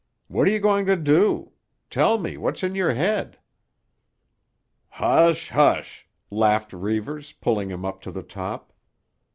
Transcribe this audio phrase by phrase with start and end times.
[0.29, 1.51] "What are you going to do?
[1.91, 3.37] Tell me what's in your head?"
[4.89, 8.73] "Hush, hush!" laughed Reivers, pulling him up to the top.